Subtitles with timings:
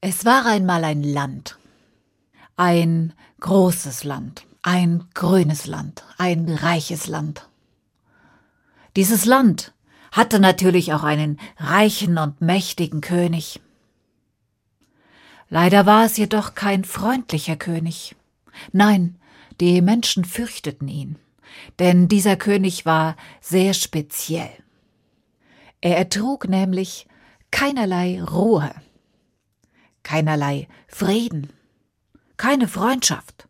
[0.00, 1.58] Es war einmal ein Land,
[2.56, 7.48] ein großes Land, ein grünes Land, ein reiches Land.
[8.94, 9.74] Dieses Land
[10.12, 13.60] hatte natürlich auch einen reichen und mächtigen König.
[15.48, 18.14] Leider war es jedoch kein freundlicher König.
[18.70, 19.18] Nein,
[19.60, 21.18] die Menschen fürchteten ihn,
[21.80, 24.52] denn dieser König war sehr speziell.
[25.80, 27.08] Er ertrug nämlich
[27.50, 28.72] keinerlei Ruhe
[30.02, 31.50] keinerlei Frieden,
[32.36, 33.48] keine Freundschaft.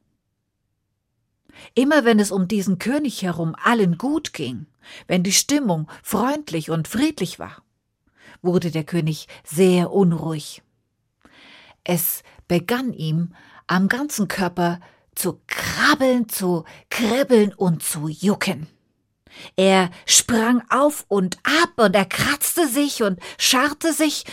[1.74, 4.66] Immer wenn es um diesen König herum allen gut ging,
[5.06, 7.62] wenn die Stimmung freundlich und friedlich war,
[8.42, 10.62] wurde der König sehr unruhig.
[11.84, 13.34] Es begann ihm
[13.66, 14.80] am ganzen Körper
[15.14, 18.66] zu krabbeln, zu kribbeln und zu jucken.
[19.56, 24.24] Er sprang auf und ab und er kratzte sich und scharrte sich,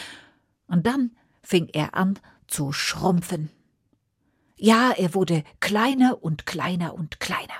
[0.67, 3.49] und dann fing er an zu schrumpfen.
[4.57, 7.53] Ja, er wurde kleiner und kleiner und kleiner.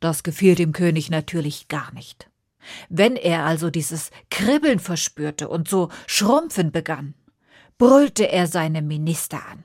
[0.00, 2.30] Das gefiel dem König natürlich gar nicht.
[2.88, 7.14] Wenn er also dieses Kribbeln verspürte und so schrumpfen begann,
[7.78, 9.64] brüllte er seine Minister an.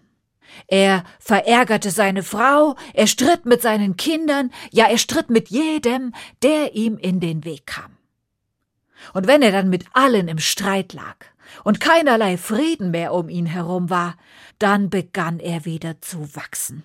[0.67, 6.75] Er verärgerte seine Frau, er stritt mit seinen Kindern, ja er stritt mit jedem, der
[6.75, 7.97] ihm in den Weg kam.
[9.13, 11.25] Und wenn er dann mit allen im Streit lag,
[11.63, 14.17] und keinerlei Frieden mehr um ihn herum war,
[14.59, 16.83] dann begann er wieder zu wachsen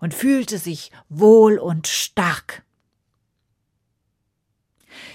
[0.00, 2.62] und fühlte sich wohl und stark.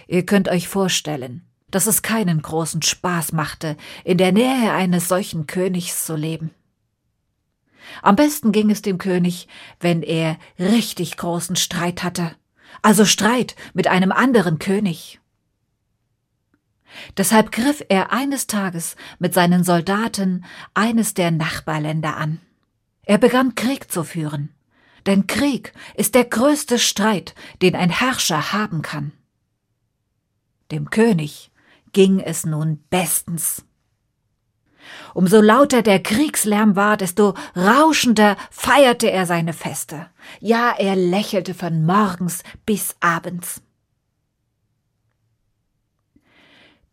[0.07, 5.47] Ihr könnt euch vorstellen, dass es keinen großen Spaß machte, in der Nähe eines solchen
[5.47, 6.51] Königs zu leben.
[8.01, 9.47] Am besten ging es dem König,
[9.79, 12.35] wenn er richtig großen Streit hatte,
[12.81, 15.20] also Streit mit einem anderen König.
[17.17, 22.39] Deshalb griff er eines Tages mit seinen Soldaten eines der Nachbarländer an.
[23.03, 24.49] Er begann Krieg zu führen.
[25.05, 29.11] Denn Krieg ist der größte Streit, den ein Herrscher haben kann.
[30.71, 31.51] Dem König
[31.91, 33.65] ging es nun bestens.
[35.13, 40.07] Umso lauter der Kriegslärm war, desto rauschender feierte er seine Feste.
[40.39, 43.61] Ja, er lächelte von morgens bis abends.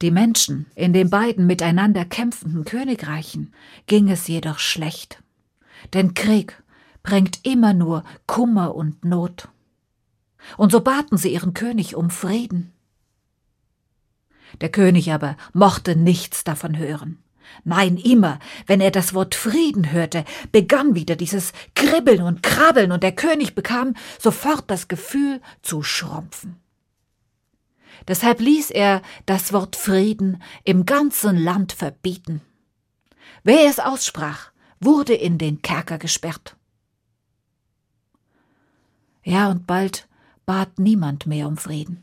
[0.00, 3.53] Die Menschen in den beiden miteinander kämpfenden Königreichen
[3.86, 5.22] ging es jedoch schlecht.
[5.92, 6.62] Denn Krieg
[7.03, 9.48] bringt immer nur Kummer und Not.
[10.56, 12.72] Und so baten sie ihren König um Frieden.
[14.60, 17.19] Der König aber mochte nichts davon hören.
[17.65, 23.03] Nein, immer, wenn er das Wort Frieden hörte, begann wieder dieses Kribbeln und Krabbeln, und
[23.03, 26.56] der König bekam sofort das Gefühl zu schrumpfen.
[28.06, 32.41] Deshalb ließ er das Wort Frieden im ganzen Land verbieten.
[33.42, 34.50] Wer es aussprach,
[34.81, 36.56] wurde in den Kerker gesperrt.
[39.22, 40.09] Ja, und bald
[40.47, 42.03] bat niemand mehr um Frieden.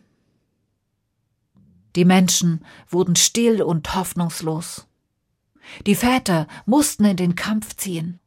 [1.96, 4.86] Die Menschen wurden still und hoffnungslos.
[5.88, 8.20] Die Väter mussten in den Kampf ziehen,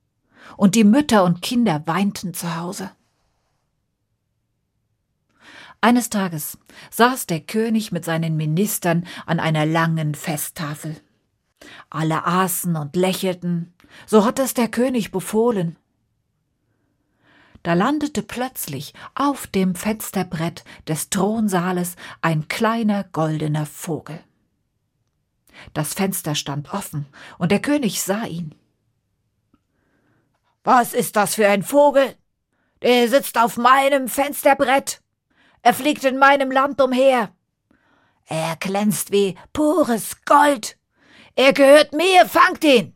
[0.56, 2.90] und die Mütter und Kinder weinten zu Hause.
[5.80, 6.58] Eines Tages
[6.90, 10.96] saß der König mit seinen Ministern an einer langen Festtafel.
[11.88, 13.74] Alle aßen und lächelten,
[14.06, 15.76] so hat es der König befohlen.
[17.62, 24.20] Da landete plötzlich auf dem Fensterbrett des Thronsaales ein kleiner goldener Vogel.
[25.74, 27.06] Das Fenster stand offen,
[27.38, 28.54] und der König sah ihn.
[30.62, 32.14] Was ist das für ein Vogel?
[32.82, 35.00] Der sitzt auf meinem Fensterbrett.
[35.62, 37.34] Er fliegt in meinem Land umher.
[38.26, 40.78] Er glänzt wie pures Gold.
[41.34, 42.94] Er gehört mir, fangt ihn!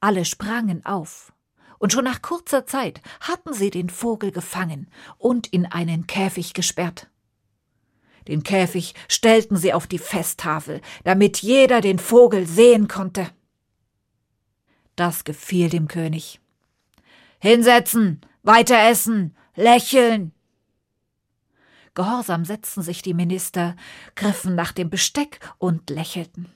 [0.00, 1.32] Alle sprangen auf,
[1.78, 7.08] und schon nach kurzer Zeit hatten sie den Vogel gefangen und in einen Käfig gesperrt.
[8.28, 13.30] Den Käfig stellten sie auf die Festtafel, damit jeder den Vogel sehen konnte.
[14.96, 16.40] Das gefiel dem König.
[17.38, 20.32] Hinsetzen, weiter essen, lächeln,
[21.96, 23.74] Gehorsam setzten sich die Minister,
[24.14, 26.46] griffen nach dem Besteck und lächelten.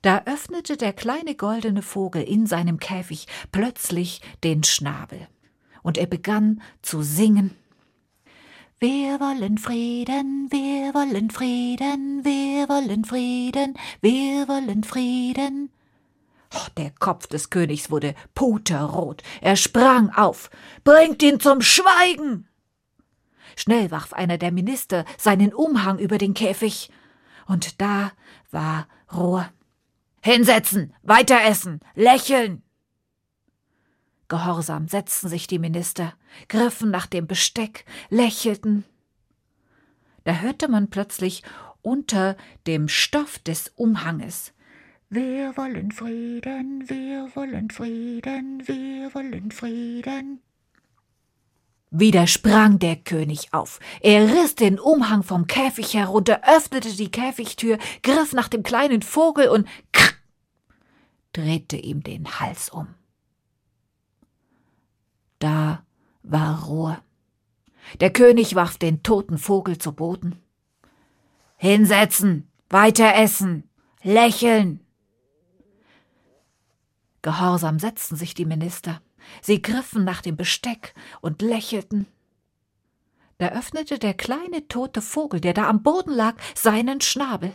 [0.00, 5.28] Da öffnete der kleine goldene Vogel in seinem Käfig plötzlich den Schnabel,
[5.82, 7.54] und er begann zu singen
[8.78, 13.72] wir wollen Frieden, wir wollen Frieden, wir wollen Frieden,
[14.02, 15.70] wir wollen Frieden.
[16.54, 19.22] Oh, der Kopf des Königs wurde puterrot.
[19.40, 20.50] Er sprang auf.
[20.84, 22.46] Bringt ihn zum Schweigen!
[23.56, 26.90] Schnell warf einer der Minister seinen Umhang über den Käfig.
[27.46, 28.12] Und da
[28.50, 29.48] war Ruhe.
[30.22, 32.62] Hinsetzen, weiter essen, lächeln.
[34.28, 36.14] Gehorsam setzten sich die Minister,
[36.48, 38.84] griffen nach dem Besteck, lächelten.
[40.24, 41.44] Da hörte man plötzlich
[41.82, 42.36] unter
[42.66, 44.52] dem Stoff des Umhanges
[45.08, 50.40] Wir wollen Frieden, wir wollen Frieden, wir wollen Frieden.
[51.90, 53.78] Wieder sprang der König auf.
[54.00, 59.48] Er riss den Umhang vom Käfig herunter, öffnete die Käfigtür, griff nach dem kleinen Vogel
[59.48, 60.12] und krr,
[61.32, 62.88] drehte ihm den Hals um.
[65.38, 65.84] Da
[66.22, 66.98] war Ruhe.
[68.00, 70.42] Der König warf den toten Vogel zu Boden.
[71.56, 73.70] Hinsetzen, weiter essen,
[74.02, 74.80] lächeln.
[77.22, 79.00] Gehorsam setzten sich die Minister.
[79.42, 82.06] Sie griffen nach dem Besteck und lächelten.
[83.38, 87.54] Da öffnete der kleine tote Vogel, der da am Boden lag, seinen Schnabel.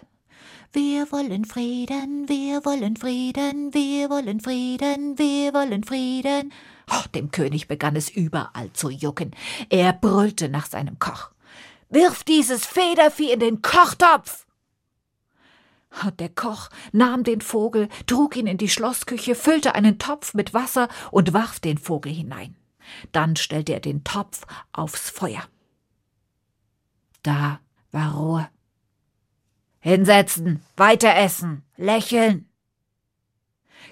[0.73, 6.53] Wir wollen Frieden, wir wollen Frieden, wir wollen Frieden, wir wollen Frieden.
[6.89, 9.31] Oh, dem König begann es überall zu jucken.
[9.69, 11.31] Er brüllte nach seinem Koch.
[11.89, 14.45] Wirf dieses Federvieh in den Kochtopf!
[16.19, 20.87] Der Koch nahm den Vogel, trug ihn in die Schlossküche, füllte einen Topf mit Wasser
[21.11, 22.55] und warf den Vogel hinein.
[23.11, 25.43] Dann stellte er den Topf aufs Feuer.
[27.23, 27.59] Da
[27.91, 28.49] war Ruhe.
[29.79, 32.47] Hinsetzen, weiter essen, lächeln.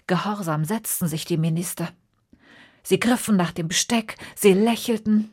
[0.08, 1.90] Gehorsam setzten sich die Minister.
[2.84, 5.32] Sie griffen nach dem Besteck, sie lächelten.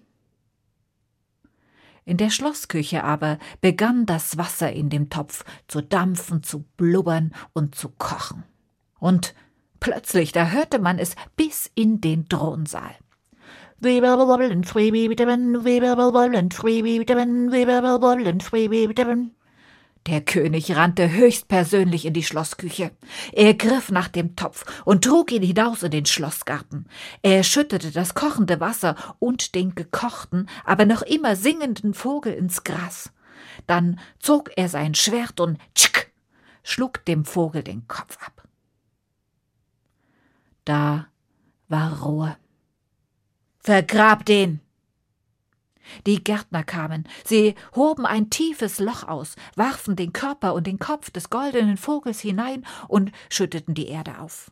[2.06, 7.74] In der Schlossküche aber begann das Wasser in dem Topf zu dampfen, zu blubbern und
[7.74, 8.44] zu kochen.
[9.00, 9.34] Und
[9.80, 12.94] plötzlich, da hörte man es bis in den Thronsaal.
[20.06, 22.92] Der König rannte höchstpersönlich in die Schlossküche.
[23.32, 26.88] Er griff nach dem Topf und trug ihn hinaus in den Schlossgarten.
[27.22, 33.12] Er schüttete das kochende Wasser und den gekochten, aber noch immer singenden Vogel ins Gras.
[33.66, 36.12] Dann zog er sein Schwert und tschick,
[36.62, 38.44] schlug dem Vogel den Kopf ab.
[40.64, 41.08] Da
[41.68, 42.36] war Ruhe.
[43.58, 44.60] Vergrab den,
[46.06, 51.10] die Gärtner kamen, sie hoben ein tiefes Loch aus, warfen den Körper und den Kopf
[51.10, 54.50] des goldenen Vogels hinein und schütteten die Erde auf.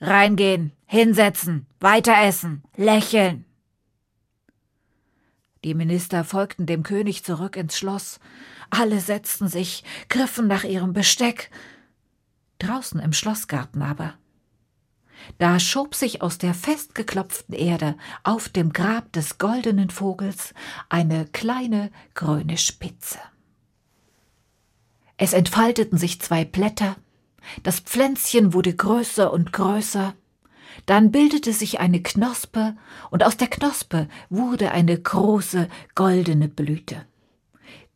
[0.00, 3.44] Reingehen, hinsetzen, weiter essen, lächeln.
[5.62, 8.18] Die Minister folgten dem König zurück ins Schloss.
[8.70, 11.50] Alle setzten sich, griffen nach ihrem Besteck.
[12.58, 14.14] Draußen im Schlossgarten aber
[15.38, 20.54] da schob sich aus der festgeklopften Erde auf dem Grab des goldenen Vogels
[20.88, 23.18] eine kleine grüne Spitze.
[25.16, 26.96] Es entfalteten sich zwei Blätter,
[27.62, 30.14] das Pflänzchen wurde größer und größer,
[30.86, 32.76] dann bildete sich eine Knospe,
[33.10, 37.06] und aus der Knospe wurde eine große goldene Blüte.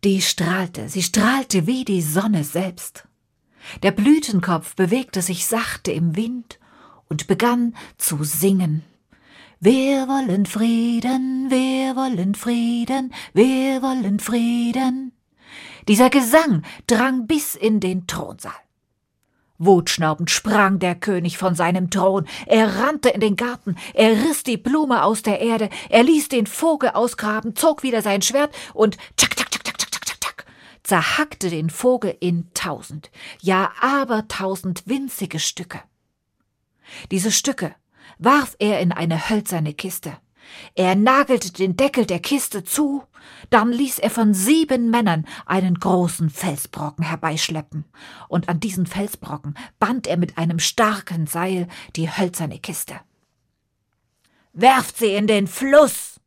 [0.03, 3.09] Die strahlte, sie strahlte wie die Sonne selbst.
[3.82, 6.59] Der Blütenkopf bewegte sich sachte im Wind,
[7.14, 8.82] und begann zu singen.
[9.61, 15.12] Wir wollen Frieden, wir wollen Frieden, wir wollen Frieden.
[15.87, 18.52] Dieser Gesang drang bis in den Thronsaal.
[19.58, 24.56] Wutschnaubend sprang der König von seinem Thron, er rannte in den Garten, er riss die
[24.56, 29.37] Blume aus der Erde, er ließ den Vogel ausgraben, zog wieder sein Schwert und tschak,
[29.37, 30.47] tschak, tschak, tschak, tschak, tschak, tschak,
[30.83, 35.80] zerhackte den Vogel in tausend, ja abertausend winzige Stücke.
[37.11, 37.75] Diese Stücke
[38.19, 40.17] warf er in eine hölzerne Kiste.
[40.75, 43.03] Er nagelte den Deckel der Kiste zu,
[43.51, 47.85] dann ließ er von sieben Männern einen großen Felsbrocken herbeischleppen,
[48.29, 53.01] und an diesen Felsbrocken band er mit einem starken Seil die hölzerne Kiste.
[54.53, 56.21] Werft sie in den Fluss!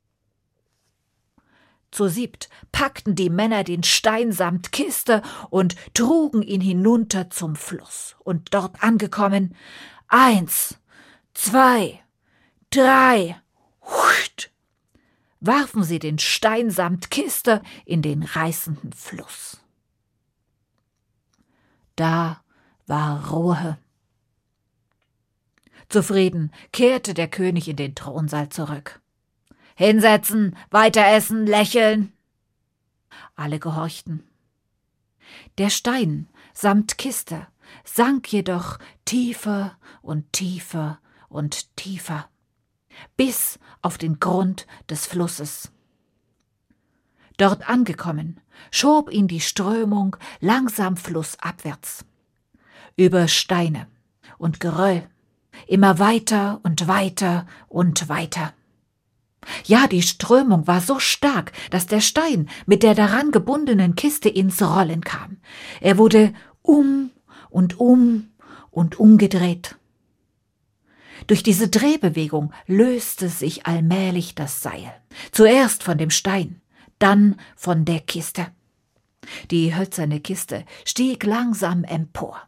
[1.91, 8.15] Zu siebt packten die Männer den Stein samt Kiste und trugen ihn hinunter zum Fluss,
[8.19, 9.55] und dort angekommen,
[10.07, 10.77] Eins,
[11.33, 12.01] zwei,
[12.69, 13.41] drei,
[13.81, 14.51] huscht,
[15.41, 19.59] warfen sie den Stein samt Kiste in den reißenden Fluss.
[21.97, 22.41] Da
[22.85, 23.77] war Ruhe.
[25.89, 29.01] Zufrieden kehrte der König in den Thronsaal zurück.
[29.75, 32.13] Hinsetzen, weiter essen, lächeln.
[33.35, 34.23] Alle gehorchten.
[35.57, 37.47] Der Stein samt Kiste
[37.83, 42.29] sank jedoch tiefer und tiefer und tiefer,
[43.15, 45.71] bis auf den Grund des Flusses.
[47.37, 48.39] Dort angekommen,
[48.71, 52.03] schob ihn die Strömung langsam flussabwärts.
[52.95, 53.87] Über Steine
[54.39, 55.07] und Geröll,
[55.67, 58.53] immer weiter und weiter und weiter.
[59.65, 64.61] Ja, die Strömung war so stark, dass der Stein mit der daran gebundenen Kiste ins
[64.61, 65.37] Rollen kam.
[65.79, 67.11] Er wurde um
[67.49, 68.29] und um
[68.71, 69.75] und umgedreht.
[71.25, 74.93] Durch diese Drehbewegung löste sich allmählich das Seil.
[75.31, 76.61] Zuerst von dem Stein,
[76.99, 78.47] dann von der Kiste.
[79.51, 82.41] Die hölzerne Kiste stieg langsam empor.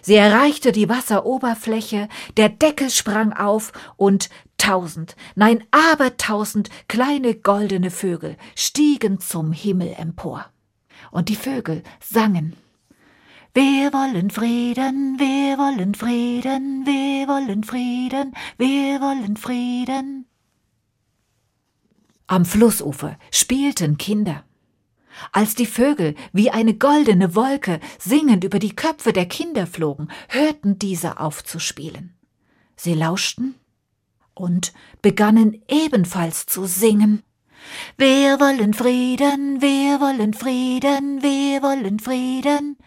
[0.00, 2.08] Sie erreichte die Wasseroberfläche,
[2.38, 10.46] der Deckel sprang auf und tausend, nein abertausend kleine goldene Vögel stiegen zum Himmel empor.
[11.10, 12.56] Und die Vögel sangen.
[13.56, 20.26] Wir wollen Frieden, wir wollen Frieden, wir wollen Frieden, wir wollen Frieden.
[22.26, 24.42] Am Flussufer spielten Kinder.
[25.30, 30.80] Als die Vögel wie eine goldene Wolke singend über die Köpfe der Kinder flogen, hörten
[30.80, 32.16] diese auf zu spielen.
[32.74, 33.54] Sie lauschten
[34.34, 37.22] und begannen ebenfalls zu singen.
[37.96, 42.78] Wir wollen Frieden, wir wollen Frieden, wir wollen Frieden.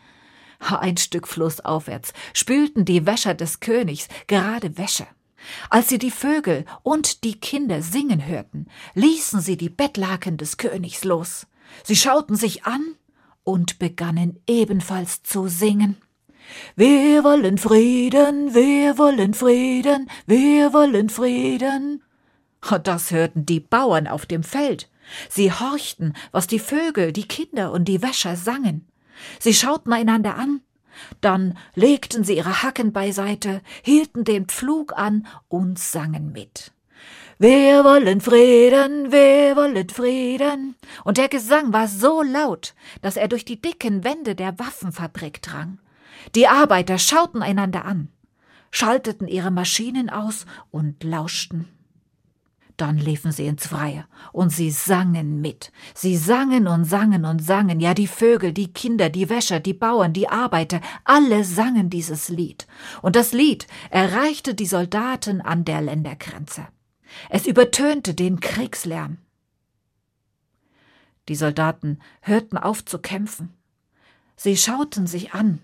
[0.60, 5.08] Ein Stück flussaufwärts spülten die Wäscher des Königs gerade Wäsche.
[5.70, 11.04] Als sie die Vögel und die Kinder singen hörten, ließen sie die Bettlaken des Königs
[11.04, 11.48] los.
[11.84, 12.96] Sie schauten sich an
[13.44, 15.98] und begannen ebenfalls zu singen.
[16.76, 22.04] Wir wollen Frieden, wir wollen Frieden, wir wollen Frieden.
[22.84, 24.90] Das hörten die Bauern auf dem Feld.
[25.30, 28.87] Sie horchten, was die Vögel, die Kinder und die Wäscher sangen.
[29.40, 30.62] Sie schauten einander an,
[31.22, 36.72] dann legten sie ihre Hacken beiseite, hielten den Pflug an und sangen mit.
[37.40, 40.76] Wir wollen Frieden, wir wollen Frieden.
[41.04, 45.78] Und der Gesang war so laut, dass er durch die dicken Wände der Waffenfabrik drang.
[46.34, 48.10] Die Arbeiter schauten einander an,
[48.72, 51.77] schalteten ihre Maschinen aus und lauschten.
[52.78, 55.72] Dann liefen sie ins Freie und sie sangen mit.
[55.96, 60.14] Sie sangen und sangen und sangen, ja die Vögel, die Kinder, die Wäscher, die Bauern,
[60.14, 62.68] die Arbeiter, alle sangen dieses Lied.
[63.02, 66.68] Und das Lied erreichte die Soldaten an der Ländergrenze.
[67.30, 69.18] Es übertönte den Kriegslärm.
[71.30, 73.54] Die Soldaten hörten auf zu kämpfen.
[74.36, 75.64] Sie schauten sich an.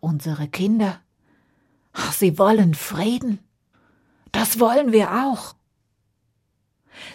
[0.00, 1.00] Unsere Kinder.
[2.12, 3.38] Sie wollen Frieden.
[4.38, 5.54] Das wollen wir auch.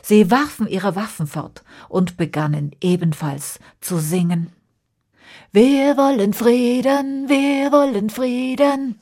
[0.02, 4.52] Sie warfen ihre Waffen fort und begannen ebenfalls zu singen.
[5.52, 9.00] Wir wollen Frieden, wir wollen Frieden.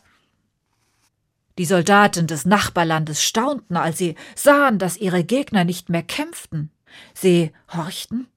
[1.57, 6.71] Die Soldaten des Nachbarlandes staunten, als sie sahen, dass ihre Gegner nicht mehr kämpften.
[7.13, 8.27] Sie horchten,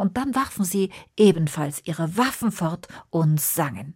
[0.00, 3.94] und dann warfen sie ebenfalls ihre Waffen fort und sangen.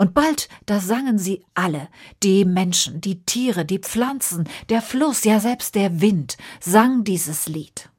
[0.00, 1.88] Und bald, da sangen sie alle,
[2.22, 7.90] die Menschen, die Tiere, die Pflanzen, der Fluss, ja selbst der Wind, sang dieses Lied.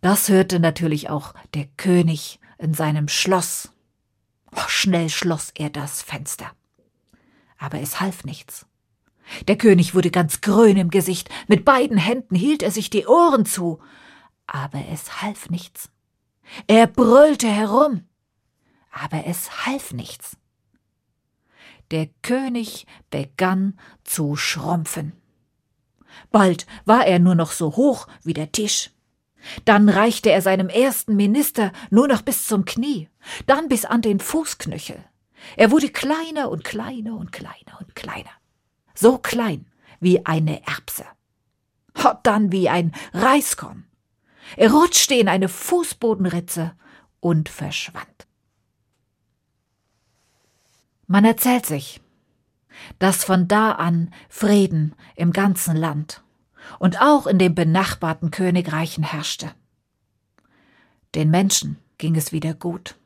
[0.00, 3.70] Das hörte natürlich auch der König in seinem Schloss.
[4.66, 6.50] Schnell schloss er das Fenster
[7.58, 8.66] aber es half nichts.
[9.48, 13.44] Der König wurde ganz grün im Gesicht, mit beiden Händen hielt er sich die Ohren
[13.44, 13.80] zu,
[14.46, 15.90] aber es half nichts.
[16.68, 18.05] Er brüllte herum,
[18.96, 20.36] aber es half nichts.
[21.90, 25.12] Der König begann zu schrumpfen.
[26.30, 28.90] Bald war er nur noch so hoch wie der Tisch.
[29.64, 33.08] Dann reichte er seinem ersten Minister nur noch bis zum Knie,
[33.46, 35.04] dann bis an den Fußknöchel.
[35.56, 38.30] Er wurde kleiner und kleiner und kleiner und kleiner.
[38.94, 39.66] So klein
[40.00, 41.04] wie eine Erbse.
[42.22, 43.86] Dann wie ein Reiskorn.
[44.56, 46.74] Er rutschte in eine Fußbodenritze
[47.20, 48.25] und verschwand.
[51.06, 52.00] Man erzählt sich,
[52.98, 56.22] dass von da an Frieden im ganzen Land
[56.78, 59.52] und auch in den benachbarten Königreichen herrschte.
[61.14, 62.96] Den Menschen ging es wieder gut.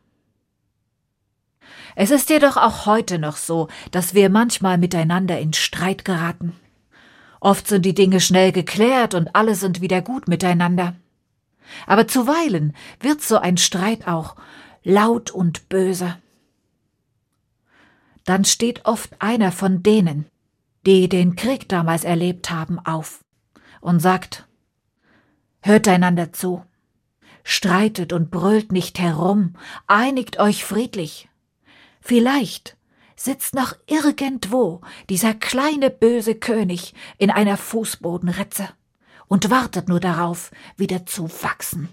[1.95, 6.57] Es ist jedoch auch heute noch so, dass wir manchmal miteinander in Streit geraten.
[7.40, 10.97] Oft sind die Dinge schnell geklärt und alle sind wieder gut miteinander.
[11.87, 14.37] Aber zuweilen wird so ein Streit auch
[14.83, 16.16] laut und böse.
[18.25, 20.27] Dann steht oft einer von denen,
[20.87, 23.25] die den Krieg damals erlebt haben, auf
[23.81, 24.47] und sagt
[25.62, 26.65] Hört einander zu,
[27.45, 29.55] streitet und brüllt nicht herum,
[29.87, 31.31] einigt euch friedlich,
[32.00, 32.77] Vielleicht
[33.15, 38.69] sitzt noch irgendwo dieser kleine böse König in einer Fußbodenritze
[39.29, 41.89] und wartet nur darauf, wieder zu wachsen.